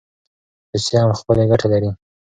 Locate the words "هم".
1.03-1.11